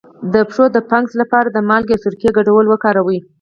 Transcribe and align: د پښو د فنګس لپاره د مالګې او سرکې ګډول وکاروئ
د 0.33 0.35
پښو 0.49 0.65
د 0.75 0.77
فنګس 0.89 1.13
لپاره 1.21 1.47
د 1.51 1.57
مالګې 1.69 1.93
او 1.95 2.01
سرکې 2.03 2.29
ګډول 2.37 2.65
وکاروئ 2.69 3.19